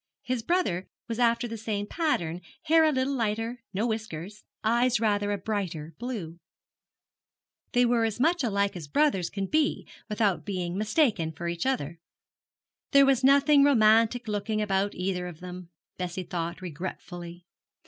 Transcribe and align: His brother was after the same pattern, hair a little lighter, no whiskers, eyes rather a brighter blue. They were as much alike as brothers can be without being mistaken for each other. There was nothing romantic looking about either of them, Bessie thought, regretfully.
His 0.23 0.41
brother 0.41 0.87
was 1.07 1.19
after 1.19 1.47
the 1.47 1.59
same 1.59 1.85
pattern, 1.85 2.41
hair 2.63 2.83
a 2.85 2.91
little 2.91 3.13
lighter, 3.13 3.61
no 3.71 3.85
whiskers, 3.85 4.43
eyes 4.63 4.99
rather 4.99 5.31
a 5.31 5.37
brighter 5.37 5.93
blue. 5.99 6.39
They 7.73 7.85
were 7.85 8.03
as 8.03 8.19
much 8.19 8.43
alike 8.43 8.75
as 8.75 8.87
brothers 8.87 9.29
can 9.29 9.45
be 9.45 9.87
without 10.09 10.43
being 10.43 10.75
mistaken 10.75 11.31
for 11.31 11.47
each 11.47 11.67
other. 11.67 11.99
There 12.93 13.05
was 13.05 13.23
nothing 13.23 13.63
romantic 13.63 14.27
looking 14.27 14.59
about 14.59 14.95
either 14.95 15.27
of 15.27 15.39
them, 15.39 15.69
Bessie 15.99 16.23
thought, 16.23 16.61
regretfully. 16.63 17.45